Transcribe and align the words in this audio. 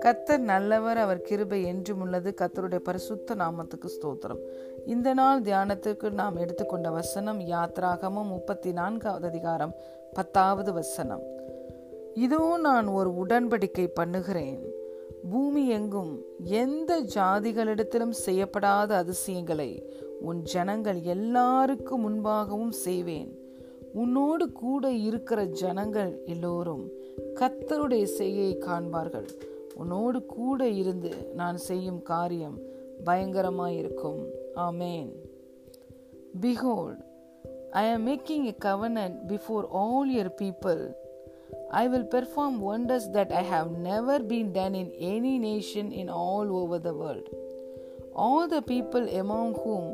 கத்தர் 0.00 0.38
நல்லவர் 0.38 0.96
அவர் 0.96 1.20
கிருபை 1.20 1.64
என்றும் 1.64 2.00
உள்ளது. 2.00 2.34
கத்தருடைய 2.40 2.74
பரிசுத்த 2.74 3.34
நாமத்துக்கு 3.34 3.86
ஸ்தோத்திரம். 3.86 4.38
இந்த 4.86 5.14
நாள் 5.14 5.42
தியானத்திற்கு 5.42 6.10
நாம் 6.10 6.36
எடுத்துக்கொண்ட 6.36 6.90
வசனம் 6.90 7.40
யாத்ராகமும் 7.40 8.28
முப்பத்தி 8.28 8.72
நான்காவது 8.72 9.26
அதிகாரம் 9.26 9.74
பத்தாவது 10.12 10.72
வசனம். 10.72 11.22
இதோ 12.14 12.58
நான் 12.60 12.86
ஒரு 12.86 13.10
உடன்படிக்கை 13.26 13.86
பண்ணுகிறேன். 13.94 14.64
பூமி 15.30 15.68
எங்கும் 15.68 16.24
எந்த 16.42 17.02
ஜாதிகளிடத்திலும் 17.14 18.10
செய்யப்படாத 18.10 18.96
அதிசயங்களை 18.96 19.90
உன் 20.20 20.42
ஜனங்கள் 20.42 21.00
எல்லாருக்கும் 21.00 22.08
முன்பாகவும் 22.08 22.70
செய்வேன். 22.70 23.43
உன்னோடு 24.02 24.44
கூட 24.52 24.84
இருக்கிற 25.08 25.40
ஜனங்கள் 25.60 26.12
எல்லோரும் 26.26 26.84
கத்தருடைய 27.40 28.04
செய்யை 28.20 28.50
காண்பார்கள் 28.66 29.28
உன்னோடு 29.82 30.18
கூட 30.36 30.68
இருந்து 30.80 31.12
நான் 31.34 31.58
செய்யும் 31.68 32.02
காரியம் 32.12 32.58
பயங்கரமாயிருக்கும் 33.06 34.22
ஆமேன் 34.66 35.12
Behold, 36.44 36.96
I 37.72 37.84
am 37.84 38.04
making 38.04 38.48
a 38.48 38.52
covenant 38.64 39.28
before 39.28 39.64
all 39.80 40.04
your 40.04 40.30
people. 40.30 40.80
I 41.72 41.86
will 41.86 42.04
perform 42.04 42.60
wonders 42.60 43.04
that 43.08 43.30
I 43.32 43.42
have 43.42 43.70
never 43.70 44.18
been 44.32 44.52
done 44.52 44.74
in 44.74 44.88
any 45.12 45.38
nation 45.38 45.92
in 45.92 46.08
all 46.08 46.48
over 46.60 46.78
the 46.78 46.94
world. 46.94 47.28
All 48.14 48.48
the 48.48 48.62
people 48.62 49.06
among 49.16 49.54
whom 49.54 49.84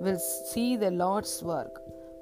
will 0.00 0.18
see 0.18 0.70
the 0.76 0.90
Lord's 0.92 1.36
work, 1.42 1.74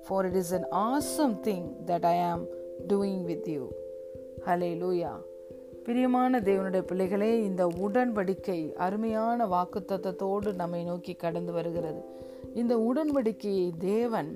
for 0.02 0.26
it 0.26 0.36
is 0.36 0.52
an 0.52 0.64
awesome 0.72 1.42
thing 1.42 1.64
that 1.86 2.04
I 2.04 2.14
am 2.32 2.46
doing 2.86 3.24
with 3.24 3.46
you. 3.48 3.64
Hallelujah. 4.46 5.14
பிரியமான 5.84 6.40
தேவனுடைய 6.40 6.82
பிள்ளைகளே 6.82 7.42
இந்த 7.42 7.66
உடன்படிக்கை 7.66 8.72
அருமையான 8.76 9.46
வாக்குத்தத்தோடு 9.46 10.54
நம்மை 10.54 10.84
நோக்கி 10.84 11.14
கடந்து 11.14 11.52
வருகிறது 11.52 12.00
இந்த 12.54 12.76
உடன்படிக்கையை 12.78 13.68
தேவன் 13.78 14.30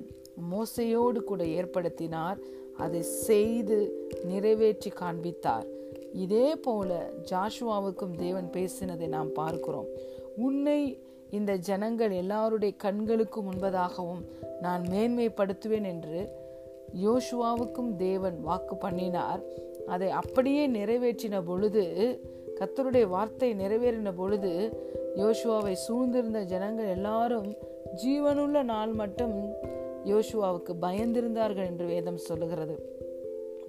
மோசையோடு 0.51 1.23
கூட 1.23 1.43
ஏற்படுத்தினார் 1.43 2.39
அதை 2.77 3.01
செய்து 3.01 3.77
நிறைவேற்றி 4.25 4.91
காண்பித்தார் 4.91 5.67
இதே 6.13 6.55
போல 6.55 7.11
ஜாஷுவாவுக்கும் 7.29 8.15
தேவன் 8.15 8.49
பேசினதை 8.53 9.07
நாம் 9.07 9.31
பார்க்கிறோம் 9.33 9.89
உன்னை 10.37 10.81
இந்த 11.31 11.55
ஜனங்கள் 11.55 12.11
எல்லாருடைய 12.11 12.75
கண்களுக்கு 12.77 13.41
முன்பதாகவும் 13.41 14.21
நான் 14.61 14.81
மேன்மைப்படுத்துவேன் 14.81 15.85
என்று 15.85 16.29
யோசுவாவுக்கும் 17.03 17.95
தேவன் 17.95 18.41
வாக்கு 18.41 18.75
பண்ணினார். 18.75 19.41
அதை 19.85 20.09
அப்படியே 20.09 20.67
நிறைவேற்றின 20.67 21.41
பொழுது 21.45 21.83
கத்தருடைய 22.59 23.07
வார்த்தை 23.07 23.53
நிறைவேறின 23.53 24.11
பொழுது 24.15 24.83
யோசுவாவை 25.15 25.75
சூழ்ந்திருந்த 25.87 26.43
ஜனங்கள் 26.43 26.87
எல்லாரும் 26.87 27.55
ஜீவனுள்ள 28.05 28.63
நாள் 28.63 28.91
மட்டும் 28.91 29.53
யோசுவாவுக்கு 30.05 30.73
பயந்திருந்தார்கள் 30.81 31.65
என்று 31.65 31.85
வேதம் 31.85 32.17
சொல்லுகிறது. 32.17 32.96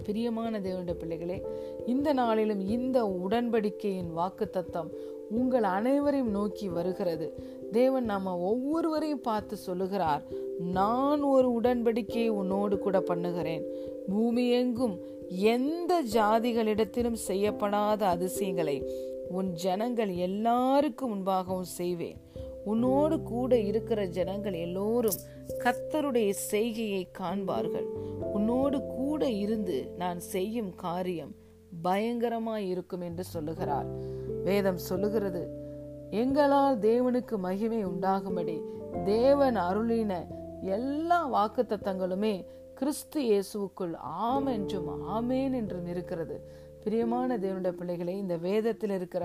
பிரியமான 0.04 0.60
தேவனுடைய 0.60 0.92
பிள்ளைகளே 0.92 1.46
இந்த 1.86 2.12
நாளிலும் 2.12 2.68
இந்த 2.68 3.06
உடன்படிக்கையின் 3.06 4.12
வாக்கு 4.12 4.50
தத்தம் 4.50 4.90
உங்கள் 5.30 5.62
அனைவரையும் 5.62 6.30
நோக்கி 6.30 6.68
வருகிறது. 6.68 7.26
தேவன் 7.72 8.04
நாம் 8.04 8.26
ஒவ்வொருவரையும் 8.26 9.20
பார்த்து 9.20 9.56
சொல்லுகிறார் 9.56 10.22
நான் 10.58 11.22
ஒரு 11.22 11.60
உடன்படிக்கையை 11.60 12.28
உன்னோடு 12.28 12.78
கூட 12.78 13.00
பண்ணுகிறேன். 13.00 13.64
பூமி 14.08 14.50
எங்கும் 14.50 14.96
எந்த 15.28 16.02
ஜாதிகளிடத்திலும் 16.12 17.18
செய்யப்படாத 17.28 18.06
அதிசயங்களை 18.06 18.90
உன் 19.28 19.52
ஜனங்கள் 19.52 20.14
எல்லாருக்கும் 20.14 21.12
முன்பாகவும் 21.14 21.74
செய்வேன். 21.80 22.18
உன்னோடு 22.68 23.16
கூட 23.22 23.52
இருக்கிற 23.70 24.00
ஜனங்கள் 24.06 24.56
எல்லோரும் 24.66 25.18
கத்தருடைய 25.64 26.30
செய்கையை 26.50 27.02
காண்பார்கள். 27.18 27.88
உன்னோடு 28.36 28.78
கூட 28.96 29.30
இருந்து 29.44 29.76
நான் 29.96 30.20
செய்யும் 30.34 30.72
காரியம் 30.74 31.32
பயங்கரமாய் 31.84 32.66
இருக்கும் 32.74 33.00
என்று 33.00 33.24
சொல்லுகிறார். 33.24 33.88
வேதம் 34.44 34.82
சொல்லுகிறது 34.88 35.42
எங்களால் 36.10 36.78
தேவனுக்கு 36.78 37.36
மகிமை 37.38 37.80
உண்டாகும்படி 37.84 38.56
தேவன் 39.04 39.56
அருளின 39.56 40.12
எல்லா 40.62 41.18
வாக்கு 41.26 41.62
தத்தங்களுமே 41.62 42.34
கிறிஸ்து 42.78 43.20
இயேசுவுக்குள் 43.28 43.94
ஆம் 44.26 44.48
என்றும் 44.54 44.88
ஆமேன் 45.16 45.54
என்றும் 45.60 45.86
இருக்கிறது. 45.92 46.36
பிரியமான 46.82 47.38
தேவனுடைய 47.44 47.72
பிள்ளைகளை 47.78 48.12
இந்த 48.18 48.34
வேதத்தில் 48.44 48.92
இருக்கிற 48.96 49.24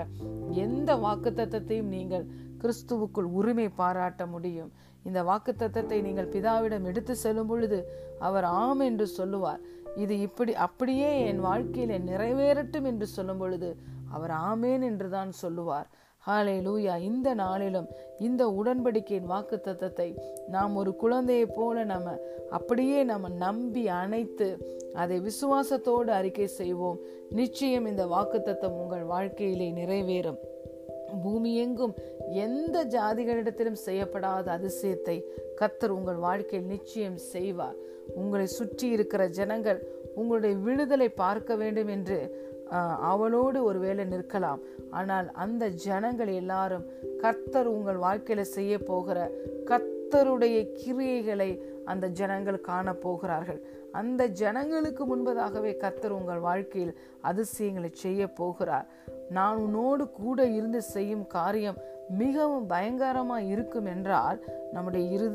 எந்த 0.63 0.95
வாக்கு 1.03 1.31
தத்தத்தையும் 1.31 1.91
நீங்கள் 1.95 2.25
கிறிஸ்துவுக்குள் 2.61 3.27
உரிமை 3.39 3.67
பாராட்ட 3.81 4.25
முடியும். 4.25 4.71
இந்த 5.07 5.19
வாக்கு 5.29 5.53
தத்தத்தை 5.61 5.99
நீங்கள் 6.07 6.31
பிதாவிடம் 6.35 6.87
எடுத்து 6.91 7.15
செல்லும் 7.15 7.49
பொழுது 7.51 7.79
அவர் 8.27 8.47
ஆம் 8.63 8.83
என்று 8.89 9.07
சொல்லுவார். 9.19 9.61
இது 10.03 10.15
இப்படி 10.27 10.55
அப்படியே 10.67 11.11
என் 11.29 11.43
வாழ்க்கையில 11.49 11.99
நிறைவேறட்டும் 12.09 12.89
என்று 12.93 13.07
சொல்லும் 13.15 13.41
பொழுது 13.43 13.69
அவர் 14.15 14.33
ஆமேன் 14.51 14.85
என்றுதான் 14.89 15.33
சொல்லுவார். 15.43 15.87
ஹாலே 16.27 16.53
லூயா 16.65 16.93
இந்த 17.01 17.29
நாளிலும் 17.33 17.87
இந்த 18.17 18.43
உடன்படிக்கையின் 18.49 19.29
வாக்கு 19.31 19.61
தத்தத்தை 19.63 20.07
நாம் 20.47 20.75
ஒரு 20.75 20.95
குழந்தையை 20.95 21.45
போல 21.45 21.83
நம்ம 21.83 22.13
அப்படியே 22.49 23.03
நம்ம 23.03 23.29
நம்பி 23.29 23.83
அணைத்து 23.87 24.47
அதை 24.93 25.17
விசுவாசத்தோடு 25.19 26.11
அறிக்கை 26.19 26.47
செய்வோம். 26.47 26.99
நிச்சயம் 27.29 27.85
இந்த 27.85 28.05
வாக்கு 28.05 28.41
தத்தம் 28.41 28.73
உங்கள் 28.73 29.03
வாழ்க்கையிலே 29.03 29.69
நிறைவேறும். 29.71 30.39
பூமி 31.23 31.51
எங்கும் 31.55 31.95
எந்த 32.45 32.85
ஜாதிகளிடத்திலும் 32.85 33.83
செய்யப்படாத 33.85 34.45
அதிசயத்தை 34.57 35.17
கத்தர் 35.61 35.95
உங்கள் 35.97 36.15
வாழ்க்கையில் 36.15 36.67
நிச்சயம் 36.67 37.19
செய்வார். 37.33 37.77
உங்களை 38.15 38.45
சுற்றி 38.45 38.87
இருக்கிற 38.89 39.27
ஜனங்கள் 39.27 39.81
உங்களுடைய 40.15 40.55
விடுதலை 40.55 41.09
பார்க்க 41.09 41.55
வேண்டும் 41.55 41.87
என்று 41.87 42.17
அவளோடு 43.11 43.63
ஒருவேளை 43.63 44.05
நிற்கலாம். 44.05 44.61
ஆனால் 44.91 45.27
அந்த 45.43 45.69
ஜனங்கள் 45.85 46.31
எல்லாரும் 46.41 46.85
கர்த்தர் 47.23 47.67
உங்கள் 47.67 47.99
வாழ்க்கையில 48.05 48.41
செய்ய 48.57 48.73
போகிற 48.79 49.17
கர்த்தருடைய 49.69 50.57
கிரியைகளை 50.79 51.49
அந்த 51.85 52.07
ஜனங்கள் 52.07 52.65
காண 52.69 52.93
போகிறார்கள். 52.93 53.61
அந்த 53.91 54.27
ஜனங்களுக்கு 54.41 55.03
முன்பதாகவே 55.05 55.71
கர்த்தர் 55.77 56.11
உங்கள் 56.11 56.45
வாழ்க்கையில் 56.49 56.93
அதிசயங்களை 57.21 57.89
செய்ய 57.93 58.27
போகிறார். 58.33 58.87
நான் 59.29 59.57
உன்னோடு 59.57 60.03
கூட 60.21 60.45
இருந்து 60.45 60.81
செய்யும் 60.81 61.27
காரியம் 61.27 61.79
மிகவும் 62.09 62.65
பயங்கரமாக 62.65 63.41
இருக்கும் 63.41 63.85
என்றால் 63.85 64.45
நம்முடைய 64.71 65.11
இரு 65.11 65.27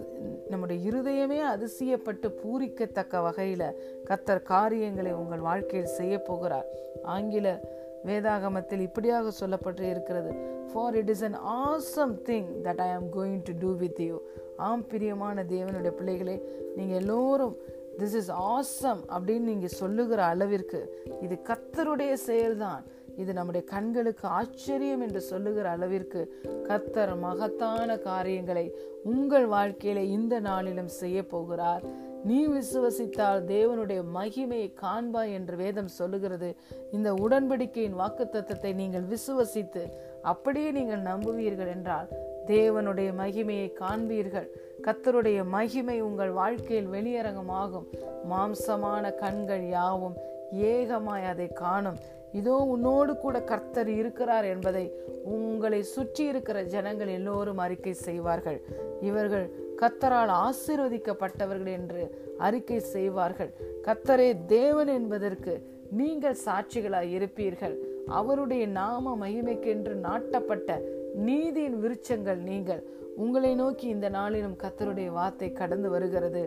நம்முடைய 0.48 0.90
இருதயமே 0.90 1.40
அதிசயப்பட்டு 1.54 2.32
பூரிக்கத்தக்க 2.42 3.22
வகையில் 3.22 4.00
கத்தர் 4.04 4.42
காரியங்களை 4.42 5.12
உங்கள் 5.12 5.38
வாழ்க்கையில் 5.38 5.88
செய்ய 5.88 6.18
போகிறார். 6.18 6.66
ஆங்கில 7.02 7.60
வேதாகமத்தில் 8.06 8.80
இப்படியாக 8.80 9.30
சொல்லப்பட்டு 9.40 9.80
இருக்கிறது. 9.80 10.34
For 10.72 10.94
it 10.94 11.08
is 11.08 11.24
an 11.24 11.38
awesome 11.40 12.14
thing 12.24 12.46
that 12.62 12.78
I 12.78 12.90
am 12.90 13.12
going 13.12 13.40
to 13.44 13.52
do 13.58 13.76
with 13.76 14.00
you 14.00 14.20
ஆம் 14.56 14.86
பிரியமான 14.86 15.42
தேவனுடைய 15.42 15.90
பிள்ளைகளே 15.90 16.42
நீங்கள் 16.76 16.96
எல்லோரும் 16.96 17.56
திஸ் 17.98 18.14
இஸ் 18.14 18.30
ஆசம் 18.30 19.00
அப்படின்னு 19.08 19.40
நீங்கள் 19.40 19.68
சொல்லுகிற 19.68 20.24
அளவிற்கு 20.24 21.06
இது 21.20 21.38
கத்தருடைய 21.44 22.16
செயல்தான். 22.26 22.82
இது 23.18 23.32
நம்முடைய 23.32 23.62
கண்களுக்கு 23.66 24.26
ஆச்சரியம் 24.28 25.00
என்று 25.00 25.20
சொல்லுகிற 25.20 25.68
அளவிற்கு 25.70 26.20
கத்தர் 26.68 27.14
மகத்தான 27.18 27.96
காரியங்களை 27.96 28.66
உங்கள் 29.12 29.46
வாழ்க்கையில 29.48 30.04
இந்த 30.16 30.34
நாளிலும் 30.40 30.92
செய்ய 31.00 31.18
போகிறார். 31.26 31.84
நீ 32.24 32.38
விசுவசித்தால் 32.46 33.40
தேவனுடைய 33.46 34.00
மகிமையை 34.14 34.68
காண்பாய் 34.82 35.32
என்று 35.32 35.56
வேதம் 35.56 35.90
சொல்லுகிறது. 35.98 36.48
இந்த 36.92 37.08
உடன்படிக்கையின் 37.24 37.98
வாக்கு 38.00 38.24
தத்துவத்தை 38.28 38.72
நீங்கள் 38.72 39.06
விசுவசித்து 39.12 39.82
அப்படியே 40.22 40.70
நீங்கள் 40.70 41.02
நம்புவீர்கள் 41.02 41.70
என்றால் 41.74 42.08
தேவனுடைய 42.46 43.08
மகிமையை 43.22 43.68
காண்பீர்கள். 43.80 44.48
கத்தருடைய 44.86 45.38
மகிமை 45.56 45.98
உங்கள் 46.00 46.30
வாழ்க்கையில் 46.30 46.92
வெளியரங்கமாகும். 46.96 47.86
மாம்சமான 48.30 49.14
கண்கள் 49.14 49.64
யாவும் 49.68 50.18
ஏகமாய் 50.52 51.24
அதை 51.24 51.48
காணும். 51.52 51.98
இதோ 52.32 52.56
உன்னோடு 52.74 53.16
கூட 53.16 53.40
கர்த்தர் 53.40 53.88
இருக்கிறார் 53.88 54.44
என்பதை 54.44 54.92
உங்களை 55.24 55.82
சுற்றி 55.82 56.24
இருக்கிற 56.24 56.62
ஜனங்கள் 56.62 57.08
எல்லோரும் 57.08 57.58
அறிக்கை 57.58 57.94
செய்வார்கள். 57.94 58.58
இவர்கள் 59.00 59.46
கத்தரால் 59.80 60.32
ஆசீர்வதிக்கப்பட்டவர்கள் 60.46 61.72
என்று 61.78 62.02
அறிக்கை 62.38 62.80
செய்வார்கள். 62.80 63.50
கத்தரே 63.86 64.28
தேவன் 64.46 64.88
என்பதற்கு 64.88 65.52
நீங்கள் 65.90 66.42
சாட்சிகளாய் 66.46 67.12
இருப்பீர்கள். 67.18 67.76
அவருடைய 68.06 68.66
நாம 68.66 69.16
மகிமைக்கென்று 69.16 69.94
நாட்டப்பட்ட 69.94 70.80
நீதியின் 71.14 71.80
விருச்சங்கள் 71.82 72.40
நீங்கள். 72.50 72.82
உங்களை 73.16 73.54
நோக்கி 73.54 73.86
இந்த 73.88 74.08
நாளிலும் 74.08 74.56
கத்தருடைய 74.62 75.10
வார்த்தை 75.10 75.52
கடந்து 75.52 75.90
வருகிறது. 75.90 76.42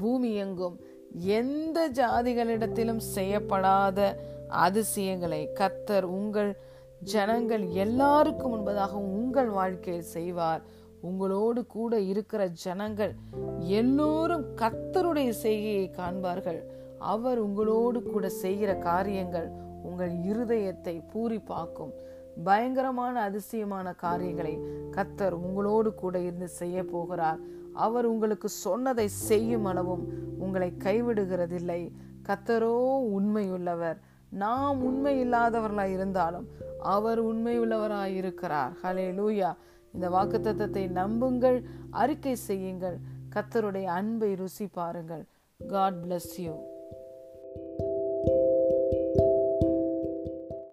பூமி 0.00 0.34
எங்கும் 0.34 0.76
எந்த 1.14 1.90
ஜாதிகளிடத்திலும் 1.90 3.02
செய்யப்படாத 3.14 4.16
அதிசயங்களை 4.48 5.48
கத்தர் 5.54 6.02
உங்கள் 6.02 6.56
ஜனங்கள் 7.02 7.68
எல்லாருக்கும் 7.68 8.52
முன்பதாக 8.54 8.92
உங்கள் 8.92 9.48
வாழ்க்கையில் 9.48 10.02
செய்வார். 10.02 10.62
உங்களோடு 11.00 11.66
கூட 11.66 12.00
இருக்கிற 12.00 12.48
ஜனங்கள் 12.48 13.14
எல்லோரும் 13.58 14.44
கத்தருடைய 14.56 15.28
செய்கையை 15.28 15.90
காண்பார்கள். 15.96 16.60
அவர் 16.98 17.38
உங்களோடு 17.38 18.02
கூட 18.02 18.28
செய்கிற 18.28 18.74
காரியங்கள் 18.74 19.50
உங்கள் 19.82 20.10
இருதயத்தை 20.10 21.02
பூரிப்பாக்கும். 21.14 21.92
பயங்கரமான 22.44 23.20
அதிசயமான 23.20 23.92
காரியங்களை 23.92 24.58
கத்தர் 24.90 25.30
உங்களோடு 25.30 25.94
கூட 25.94 26.18
இருந்து 26.18 26.48
செய்ய 26.48 26.84
போகிறார். 26.84 27.40
அவர் 27.86 28.06
உங்களுக்கு 28.12 28.48
சொன்னதை 28.48 29.06
செய்யும் 29.08 29.66
அளவும் 29.70 30.04
உங்களை 30.38 30.68
கைவிடுகிறதில்லை. 30.84 31.80
கத்தரோ 32.28 32.74
உண்மையுள்ளவர். 33.16 33.98
நாம் 34.44 34.82
உண்மை 34.82 35.14
இல்லாதவர்களாய் 35.24 35.92
இருந்தாலும் 35.92 36.46
அவர் 36.94 37.20
உண்மையுள்ளவராய் 37.24 38.16
இருக்கிறார். 38.22 38.72
ஹலே 38.82 39.06
லூயா 39.20 39.50
இந்த 39.94 40.08
வாக்கு 40.10 40.38
தத்தத்தை 40.38 40.84
நம்புங்கள் 41.00 41.58
அறிக்கை 41.90 42.34
செய்யுங்கள். 42.48 42.98
கத்தருடைய 43.34 43.84
அன்பை 43.98 44.30
ருசி 44.34 44.66
பாருங்கள் 44.66 45.24
காட் 45.68 45.98
பிளஸ் 46.04 46.34
யூ 46.36 46.54